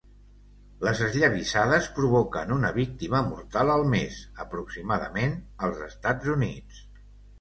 Les 0.87 1.01
esllavissades 1.07 1.89
provoquen 1.97 2.55
una 2.57 2.71
víctima 2.79 3.21
mortal 3.27 3.75
al 3.75 3.87
mes, 3.95 4.17
aproximadament, 4.47 5.37
als 5.69 5.85
Estats 5.91 6.33
Units. 6.39 6.81